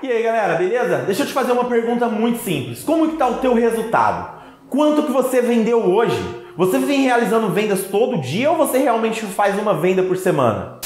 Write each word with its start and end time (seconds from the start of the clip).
E 0.00 0.12
aí 0.12 0.22
galera, 0.22 0.54
beleza? 0.54 0.98
Deixa 0.98 1.22
eu 1.22 1.26
te 1.26 1.32
fazer 1.32 1.50
uma 1.50 1.64
pergunta 1.64 2.06
muito 2.06 2.38
simples. 2.44 2.84
Como 2.84 3.08
que 3.08 3.16
tá 3.16 3.26
o 3.26 3.38
teu 3.38 3.52
resultado? 3.52 4.38
Quanto 4.70 5.02
que 5.02 5.10
você 5.10 5.40
vendeu 5.40 5.84
hoje? 5.90 6.16
Você 6.56 6.78
vem 6.78 7.02
realizando 7.02 7.48
vendas 7.48 7.82
todo 7.84 8.20
dia 8.20 8.48
ou 8.48 8.56
você 8.56 8.78
realmente 8.78 9.22
faz 9.26 9.58
uma 9.58 9.74
venda 9.74 10.04
por 10.04 10.16
semana? 10.16 10.78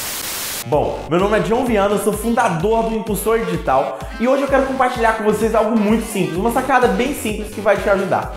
Bom, 0.65 0.99
meu 1.11 1.19
nome 1.19 1.37
é 1.37 1.41
John 1.41 1.63
Viana, 1.63 1.99
sou 1.99 2.13
fundador 2.13 2.89
do 2.89 2.95
Impulsor 2.95 3.45
Digital 3.45 3.99
e 4.19 4.27
hoje 4.27 4.43
eu 4.43 4.47
quero 4.47 4.65
compartilhar 4.65 5.17
com 5.17 5.23
vocês 5.25 5.53
algo 5.53 5.77
muito 5.77 6.05
simples, 6.05 6.35
uma 6.35 6.51
sacada 6.51 6.87
bem 6.87 7.13
simples 7.13 7.53
que 7.53 7.61
vai 7.61 7.77
te 7.77 7.87
ajudar. 7.87 8.33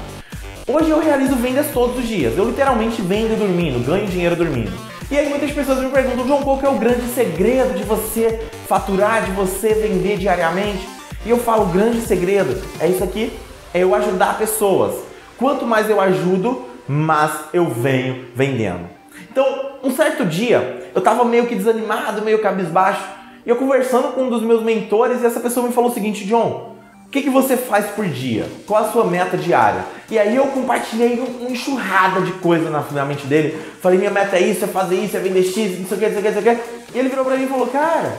Hoje 0.66 0.90
eu 0.90 1.00
realizo 1.00 1.36
vendas 1.36 1.68
todos 1.72 1.98
os 1.98 2.06
dias, 2.06 2.36
eu 2.36 2.44
literalmente 2.44 3.00
vendo 3.00 3.38
dormindo, 3.38 3.82
ganho 3.86 4.06
dinheiro 4.06 4.36
dormindo. 4.36 4.72
E 5.08 5.16
aí 5.16 5.28
muitas 5.28 5.52
pessoas 5.52 5.78
me 5.78 5.88
perguntam, 5.88 6.26
João, 6.26 6.42
qual 6.42 6.58
que 6.58 6.66
é 6.66 6.68
o 6.68 6.78
grande 6.78 7.06
segredo 7.14 7.74
de 7.74 7.84
você 7.84 8.40
faturar, 8.66 9.24
de 9.24 9.30
você 9.30 9.68
vender 9.72 10.16
diariamente? 10.16 10.88
E 11.24 11.30
eu 11.30 11.38
falo, 11.38 11.62
o 11.62 11.66
grande 11.66 12.00
segredo 12.00 12.60
é 12.80 12.88
isso 12.88 13.04
aqui, 13.04 13.32
é 13.72 13.84
eu 13.84 13.94
ajudar 13.94 14.36
pessoas. 14.36 14.96
Quanto 15.38 15.64
mais 15.64 15.88
eu 15.88 16.00
ajudo, 16.00 16.64
mais 16.88 17.30
eu 17.52 17.68
venho 17.68 18.26
vendendo. 18.34 18.88
Então, 19.30 19.78
um 19.84 19.94
certo 19.94 20.24
dia, 20.24 20.90
eu 20.92 20.98
estava 20.98 21.24
meio 21.24 21.46
que 21.46 21.54
desanimado, 21.54 22.22
meio 22.22 22.40
cabisbaixo, 22.40 23.04
e 23.44 23.48
eu 23.48 23.54
conversando 23.54 24.08
com 24.08 24.22
um 24.22 24.28
dos 24.28 24.42
meus 24.42 24.62
mentores, 24.64 25.22
e 25.22 25.26
essa 25.26 25.38
pessoa 25.38 25.68
me 25.68 25.72
falou 25.72 25.90
o 25.90 25.94
seguinte, 25.94 26.24
John, 26.24 26.75
o 27.06 27.08
que, 27.08 27.22
que 27.22 27.30
você 27.30 27.56
faz 27.56 27.86
por 27.86 28.04
dia? 28.04 28.46
Qual 28.66 28.84
a 28.84 28.90
sua 28.90 29.04
meta 29.04 29.36
diária? 29.36 29.84
E 30.10 30.18
aí 30.18 30.34
eu 30.34 30.48
compartilhei 30.48 31.18
uma 31.20 31.48
enxurrada 31.48 32.20
de 32.20 32.32
coisa 32.32 32.68
na, 32.68 33.04
mente 33.04 33.26
dele. 33.26 33.56
Falei, 33.80 33.96
minha 33.96 34.10
meta 34.10 34.36
é 34.36 34.40
isso, 34.40 34.64
é 34.64 34.68
fazer 34.68 34.96
isso, 34.96 35.16
é 35.16 35.20
vender 35.20 35.44
X, 35.44 35.78
não 35.78 35.86
sei 35.86 35.96
o 35.96 36.00
que, 36.00 36.08
não 36.08 36.12
sei 36.12 36.18
o 36.18 36.22
que, 36.22 36.30
não 36.30 36.42
sei 36.42 36.52
o 36.52 36.56
que. 36.56 36.62
E 36.94 36.98
ele 36.98 37.08
virou 37.08 37.24
pra 37.24 37.36
mim 37.36 37.44
e 37.44 37.48
falou, 37.48 37.68
cara, 37.68 38.18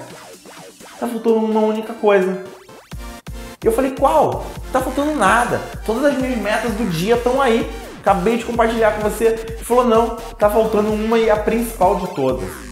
tá 1.00 1.06
faltando 1.06 1.36
uma 1.36 1.60
única 1.60 1.94
coisa. 1.94 2.44
E 3.62 3.68
eu 3.68 3.74
falei, 3.74 3.92
qual? 3.92 4.46
Tá 4.72 4.80
faltando 4.80 5.14
nada. 5.16 5.62
Todas 5.86 6.06
as 6.06 6.18
minhas 6.18 6.38
metas 6.40 6.72
do 6.72 6.90
dia 6.90 7.16
estão 7.16 7.42
aí. 7.42 7.70
Acabei 8.00 8.38
de 8.38 8.46
compartilhar 8.46 8.92
com 8.92 9.02
você. 9.02 9.26
Ele 9.26 9.64
falou, 9.66 9.86
não, 9.86 10.16
tá 10.40 10.50
faltando 10.50 10.94
uma 10.94 11.20
e 11.20 11.30
a 11.30 11.36
principal 11.36 11.98
de 11.98 12.08
todas. 12.16 12.67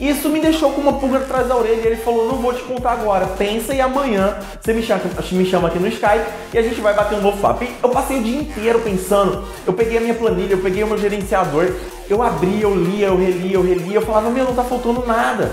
Isso 0.00 0.30
me 0.30 0.40
deixou 0.40 0.72
com 0.72 0.80
uma 0.80 0.94
pulga 0.94 1.18
atrás 1.18 1.46
da 1.46 1.54
orelha 1.54 1.82
e 1.82 1.86
ele 1.86 1.96
falou: 1.96 2.26
Não 2.26 2.36
vou 2.36 2.54
te 2.54 2.62
contar 2.62 2.92
agora, 2.92 3.26
pensa 3.26 3.74
e 3.74 3.80
amanhã 3.82 4.38
você 4.58 4.72
me 4.72 4.82
chama, 4.82 5.02
me 5.32 5.44
chama 5.44 5.68
aqui 5.68 5.78
no 5.78 5.88
Skype 5.88 6.24
e 6.54 6.58
a 6.58 6.62
gente 6.62 6.80
vai 6.80 6.94
bater 6.94 7.18
um 7.18 7.20
novo 7.20 7.36
papo. 7.38 7.64
E 7.64 7.70
eu 7.82 7.90
passei 7.90 8.18
o 8.18 8.22
dia 8.22 8.40
inteiro 8.40 8.80
pensando. 8.80 9.44
Eu 9.66 9.74
peguei 9.74 9.98
a 9.98 10.00
minha 10.00 10.14
planilha, 10.14 10.54
eu 10.54 10.62
peguei 10.62 10.82
o 10.82 10.86
meu 10.86 10.96
gerenciador, 10.96 11.70
eu 12.08 12.22
abria, 12.22 12.62
eu 12.62 12.74
lia, 12.74 13.08
eu 13.08 13.16
relia, 13.18 13.56
eu 13.56 13.62
relia, 13.62 13.96
eu 13.96 14.02
falava: 14.02 14.30
Meu, 14.30 14.46
não 14.46 14.54
tá 14.54 14.64
faltando 14.64 15.04
nada. 15.06 15.52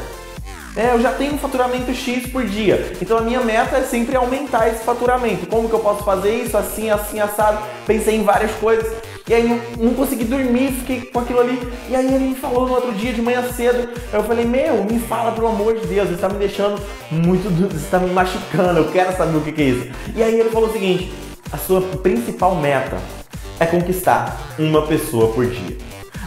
É, 0.77 0.93
eu 0.93 1.01
já 1.01 1.11
tenho 1.11 1.33
um 1.33 1.39
faturamento 1.39 1.91
X 1.91 2.27
por 2.27 2.45
dia. 2.45 2.93
Então 3.01 3.17
a 3.17 3.21
minha 3.21 3.41
meta 3.41 3.77
é 3.77 3.81
sempre 3.81 4.15
aumentar 4.15 4.69
esse 4.69 4.83
faturamento. 4.83 5.47
Como 5.47 5.67
que 5.67 5.73
eu 5.73 5.79
posso 5.79 6.03
fazer 6.03 6.35
isso? 6.35 6.55
Assim, 6.55 6.91
assim, 6.91 7.19
assado. 7.19 7.57
Pensei 7.87 8.15
em 8.15 8.23
várias 8.23 8.51
coisas. 8.51 8.85
E 9.27 9.33
aí 9.33 9.59
não, 9.77 9.93
consegui 9.95 10.23
dormir, 10.23 10.71
fiquei 10.73 11.01
com 11.01 11.19
aquilo 11.19 11.39
ali. 11.39 11.59
E 11.89 11.95
aí 11.95 12.05
ele 12.05 12.25
me 12.25 12.35
falou 12.35 12.67
no 12.67 12.75
outro 12.75 12.91
dia 12.93 13.11
de 13.11 13.23
manhã 13.23 13.43
cedo. 13.51 13.89
Eu 14.13 14.23
falei, 14.23 14.45
meu, 14.45 14.83
me 14.83 14.99
fala 14.99 15.31
pelo 15.31 15.47
amor 15.47 15.73
de 15.79 15.87
Deus, 15.87 16.09
você 16.09 16.13
está 16.13 16.29
me 16.29 16.37
deixando 16.37 16.79
muito. 17.09 17.49
Você 17.49 17.77
está 17.77 17.97
me 17.97 18.11
machucando, 18.11 18.79
eu 18.79 18.91
quero 18.91 19.17
saber 19.17 19.35
o 19.35 19.41
que, 19.41 19.51
que 19.51 19.61
é 19.63 19.65
isso. 19.65 19.89
E 20.15 20.21
aí 20.21 20.39
ele 20.39 20.51
falou 20.51 20.69
o 20.69 20.71
seguinte: 20.71 21.11
a 21.51 21.57
sua 21.57 21.81
principal 21.81 22.55
meta 22.55 22.97
é 23.59 23.65
conquistar 23.65 24.37
uma 24.59 24.85
pessoa 24.85 25.33
por 25.33 25.43
dia. 25.47 25.75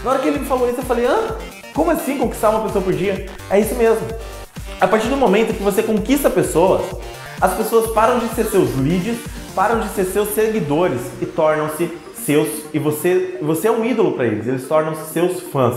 Na 0.03 0.11
hora 0.11 0.19
que 0.19 0.27
ele 0.27 0.41
me 0.41 0.47
falou 0.47 0.69
isso, 0.69 0.81
eu 0.81 0.85
falei, 0.85 1.07
ah, 1.07 1.37
como 1.73 1.91
assim 1.91 2.19
conquistar 2.19 2.51
uma 2.51 2.63
pessoa 2.63 2.83
por 2.83 2.93
dia? 2.93 3.27
É 3.49 3.61
isso 3.61 3.75
mesmo. 3.75 4.07
A 4.81 4.89
partir 4.89 5.09
do 5.09 5.17
momento 5.17 5.53
que 5.53 5.63
você 5.63 5.83
conquista 5.83 6.31
pessoas, 6.31 6.81
as 7.39 7.53
pessoas 7.53 7.93
param 7.93 8.19
de 8.19 8.29
ser 8.29 8.45
seus 8.45 8.75
leads, 8.79 9.19
param 9.55 9.79
de 9.81 9.89
ser 9.91 10.07
seus 10.07 10.31
seguidores 10.31 11.03
e 11.21 11.27
tornam-se 11.27 11.91
seus 12.15 12.49
e 12.73 12.79
você, 12.79 13.39
você 13.43 13.69
é 13.69 13.71
um 13.71 13.85
ídolo 13.85 14.13
para 14.13 14.25
eles, 14.25 14.47
eles 14.47 14.67
tornam-se 14.67 15.13
seus 15.13 15.43
fãs. 15.43 15.77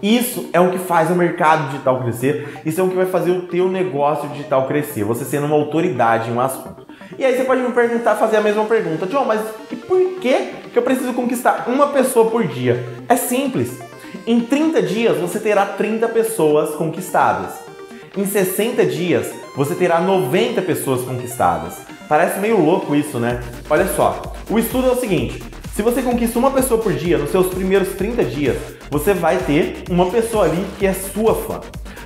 Isso 0.00 0.48
é 0.52 0.60
o 0.60 0.70
que 0.70 0.78
faz 0.78 1.10
o 1.10 1.16
mercado 1.16 1.70
digital 1.70 2.00
crescer, 2.00 2.60
isso 2.64 2.80
é 2.80 2.84
o 2.84 2.88
que 2.88 2.94
vai 2.94 3.06
fazer 3.06 3.32
o 3.32 3.42
teu 3.42 3.68
negócio 3.68 4.28
digital 4.28 4.68
crescer, 4.68 5.02
você 5.02 5.24
sendo 5.24 5.46
uma 5.46 5.56
autoridade 5.56 6.30
em 6.30 6.34
um 6.34 6.40
assunto. 6.40 6.86
E 7.18 7.24
aí 7.24 7.36
você 7.36 7.42
pode 7.42 7.60
me 7.60 7.72
perguntar, 7.72 8.14
fazer 8.14 8.36
a 8.36 8.40
mesma 8.40 8.64
pergunta, 8.66 9.04
John, 9.06 9.24
mas 9.24 9.40
por 9.88 9.98
que 10.20 10.52
eu 10.72 10.82
preciso 10.82 11.12
conquistar 11.12 11.64
uma 11.66 11.88
pessoa 11.88 12.30
por 12.30 12.46
dia? 12.46 12.84
É 13.08 13.16
simples. 13.16 13.80
Em 14.24 14.38
30 14.38 14.80
dias 14.80 15.18
você 15.18 15.40
terá 15.40 15.66
30 15.66 16.06
pessoas 16.10 16.76
conquistadas. 16.76 17.67
Em 18.16 18.24
60 18.24 18.86
dias 18.86 19.28
você 19.54 19.74
terá 19.74 20.00
90 20.00 20.62
pessoas 20.62 21.02
conquistadas. 21.02 21.74
Parece 22.08 22.38
meio 22.40 22.60
louco 22.60 22.94
isso, 22.94 23.18
né? 23.18 23.40
Olha 23.68 23.86
só, 23.94 24.34
o 24.48 24.58
estudo 24.58 24.88
é 24.88 24.92
o 24.92 25.00
seguinte: 25.00 25.42
se 25.74 25.82
você 25.82 26.02
conquista 26.02 26.38
uma 26.38 26.50
pessoa 26.50 26.80
por 26.80 26.92
dia 26.92 27.18
nos 27.18 27.30
seus 27.30 27.48
primeiros 27.48 27.90
30 27.90 28.24
dias, 28.24 28.56
você 28.90 29.12
vai 29.12 29.36
ter 29.38 29.84
uma 29.90 30.06
pessoa 30.06 30.44
ali 30.44 30.64
que 30.78 30.86
é 30.86 30.92
sua 30.92 31.34
fã. 31.34 31.60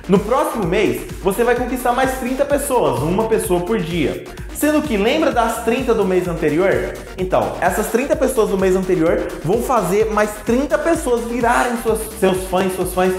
No 0.07 0.19
próximo 0.19 0.65
mês, 0.65 1.03
você 1.21 1.45
vai 1.45 1.55
conquistar 1.55 1.93
mais 1.93 2.19
30 2.19 2.43
pessoas, 2.45 3.01
uma 3.01 3.27
pessoa 3.29 3.61
por 3.61 3.79
dia. 3.79 4.25
Sendo 4.53 4.81
que 4.81 4.97
lembra 4.97 5.31
das 5.31 5.63
30 5.63 5.93
do 5.93 6.03
mês 6.03 6.27
anterior? 6.27 6.93
Então, 7.17 7.55
essas 7.61 7.87
30 7.87 8.15
pessoas 8.17 8.49
do 8.49 8.57
mês 8.57 8.75
anterior 8.75 9.27
vão 9.43 9.61
fazer 9.61 10.11
mais 10.11 10.31
30 10.45 10.77
pessoas 10.79 11.23
virarem 11.25 11.77
suas, 11.81 11.99
seus 12.19 12.43
fãs, 12.49 12.75
suas 12.75 12.93
fãs, 12.93 13.13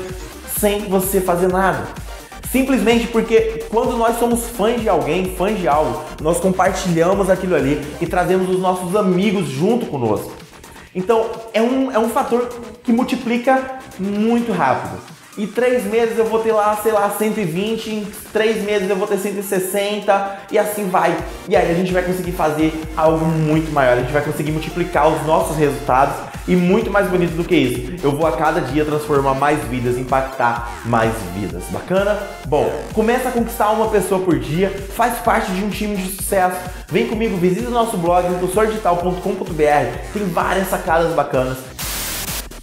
sem 0.59 0.81
você 0.89 1.21
fazer 1.21 1.49
nada. 1.49 2.03
Simplesmente 2.54 3.09
porque 3.09 3.65
quando 3.69 3.97
nós 3.97 4.16
somos 4.16 4.48
fãs 4.50 4.81
de 4.81 4.88
alguém, 4.88 5.34
fãs 5.34 5.59
de 5.59 5.66
algo, 5.66 6.00
nós 6.22 6.38
compartilhamos 6.38 7.28
aquilo 7.28 7.56
ali 7.56 7.84
e 8.00 8.06
trazemos 8.06 8.48
os 8.48 8.60
nossos 8.60 8.94
amigos 8.94 9.48
junto 9.48 9.87
conosco. 9.87 10.31
Então 10.94 11.32
é 11.53 11.60
um, 11.60 11.91
é 11.91 11.98
um 11.98 12.09
fator 12.10 12.48
que 12.84 12.92
multiplica 12.92 13.81
muito 13.98 14.53
rápido. 14.53 15.13
Em 15.37 15.49
três 15.49 15.84
meses 15.84 16.17
eu 16.17 16.27
vou 16.27 16.39
ter 16.39 16.53
lá, 16.53 16.77
sei 16.81 16.93
lá, 16.93 17.11
120, 17.11 17.91
em 17.91 18.06
três 18.33 18.62
meses 18.62 18.89
eu 18.89 18.95
vou 18.95 19.06
ter 19.09 19.19
160 19.19 20.39
e 20.53 20.56
assim 20.56 20.89
vai. 20.89 21.17
E 21.49 21.56
aí 21.56 21.72
a 21.72 21.75
gente 21.75 21.93
vai 21.93 22.05
conseguir 22.05 22.31
fazer 22.33 22.72
algo 22.97 23.25
muito 23.27 23.72
maior, 23.72 23.95
a 23.95 24.00
gente 24.00 24.12
vai 24.12 24.22
conseguir 24.22 24.53
multiplicar 24.53 25.09
os 25.09 25.27
nossos 25.27 25.56
resultados 25.56 26.15
e 26.47 26.55
muito 26.55 26.89
mais 26.89 27.09
bonito 27.09 27.33
do 27.33 27.43
que 27.43 27.56
isso. 27.56 28.06
Eu 28.06 28.12
vou 28.12 28.28
a 28.28 28.37
cada 28.37 28.61
dia 28.61 28.84
transformar 28.84 29.34
mais 29.34 29.59
vidas, 29.65 29.99
impactar 29.99 30.71
mais 30.84 31.12
vidas. 31.34 31.65
Bacana? 31.71 32.16
Bom, 32.47 32.71
começa 32.93 33.28
a 33.28 33.33
conquistar 33.33 33.71
uma 33.71 33.89
pessoa 33.89 34.21
por 34.21 34.39
dia, 34.39 34.71
faz 34.95 35.19
parte 35.19 35.51
de 35.51 35.65
um 35.65 35.69
time 35.69 35.97
de 35.97 36.12
sucesso. 36.12 36.61
Vem 36.87 37.09
comigo, 37.09 37.37
visita 37.39 37.69
o 37.69 37.72
nosso 37.72 37.97
blog, 37.97 38.25
impulsordigital.com.br. 38.28 40.12
Tem 40.12 40.25
várias 40.27 40.69
sacadas 40.69 41.12
bacanas 41.12 41.59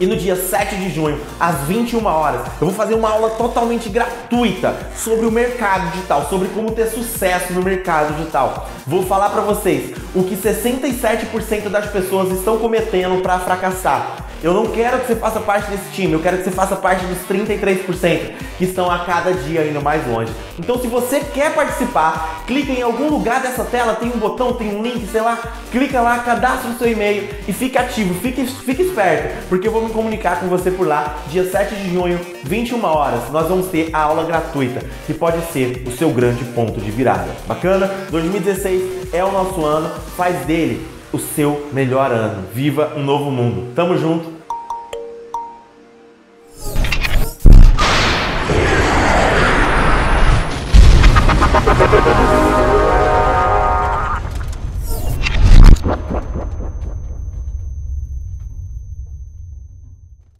e 0.02 0.08
no 0.08 0.16
dia 0.16 0.36
7 0.36 0.78
de 0.78 0.90
junho, 0.90 1.22
às 1.40 1.60
21 1.68 2.04
horas, 2.04 2.42
eu 2.60 2.66
vou 2.66 2.74
fazer 2.74 2.96
uma 2.96 3.08
aula 3.08 3.30
totalmente 3.30 3.88
gratuita 3.88 4.76
sobre 4.96 5.28
o 5.28 5.32
mercado 5.32 5.92
digital, 5.92 6.28
sobre 6.28 6.48
como 6.48 6.72
ter 6.72 6.88
sucesso 6.88 7.54
no 7.54 7.62
mercado 7.62 8.16
digital. 8.16 8.68
Vou 8.88 9.06
falar 9.06 9.30
para 9.30 9.42
vocês 9.42 9.96
o 10.16 10.24
que 10.24 10.36
67% 10.36 11.70
das 11.70 11.86
pessoas 11.86 12.32
estão 12.32 12.58
cometendo 12.58 13.22
para 13.22 13.38
fracassar. 13.42 14.21
Eu 14.44 14.56
não 14.56 14.66
quero 14.66 15.00
que 15.00 15.08
você 15.08 15.16
faça 15.16 15.40
parte 15.40 15.70
desse 15.70 15.92
time, 15.92 16.14
eu 16.14 16.20
quero 16.20 16.38
que 16.38 16.44
você 16.44 16.50
faça 16.50 16.76
parte 16.76 17.06
dos 17.06 17.20
33% 17.30 18.32
que 18.58 18.66
estão 18.66 18.90
a 18.90 19.00
cada 19.00 19.32
dia 19.34 19.68
indo 19.68 19.80
mais 19.84 20.06
longe. 20.08 20.32
Então, 20.58 20.80
se 20.80 20.88
você 20.88 21.20
quer 21.20 21.54
participar, 21.54 22.44
clica 22.48 22.72
em 22.72 22.82
algum 22.82 23.08
lugar 23.08 23.40
dessa 23.40 23.64
tela, 23.64 23.94
tem 23.94 24.10
um 24.10 24.18
botão, 24.18 24.54
tem 24.54 24.76
um 24.76 24.82
link, 24.82 25.06
sei 25.12 25.22
lá, 25.22 25.38
clica 25.72 26.02
lá, 26.02 26.18
cadastra 26.20 26.72
o 26.72 26.78
seu 26.78 26.92
e-mail 26.92 27.30
e 27.48 27.54
fique 27.54 27.78
ativo, 27.78 28.16
fique, 28.16 28.44
fique 28.46 28.82
esperto, 28.82 29.48
porque 29.48 29.68
eu 29.68 29.72
vou 29.72 29.84
me 29.84 29.92
comunicar 29.92 30.40
com 30.40 30.48
você 30.48 30.72
por 30.72 30.88
lá, 30.88 31.18
dia 31.30 31.48
7 31.48 31.76
de 31.76 31.94
junho, 31.94 32.20
21 32.44 32.84
horas. 32.84 33.30
Nós 33.32 33.48
vamos 33.48 33.68
ter 33.68 33.92
a 33.94 34.00
aula 34.00 34.24
gratuita, 34.24 34.84
que 35.06 35.14
pode 35.14 35.40
ser 35.52 35.84
o 35.86 35.92
seu 35.92 36.10
grande 36.10 36.44
ponto 36.46 36.82
de 36.82 36.90
virada. 36.90 37.30
Bacana? 37.48 37.88
2016 38.10 39.14
é 39.14 39.24
o 39.24 39.32
nosso 39.32 39.64
ano, 39.64 39.92
faz 40.18 40.36
dele 40.48 41.01
o 41.12 41.20
seu 41.20 41.70
melhor 41.74 42.12
ano. 42.12 42.44
Viva 42.54 42.94
um 42.96 43.04
novo 43.04 43.30
mundo. 43.32 43.74
Tamo 43.76 43.98
junto. 43.98 44.41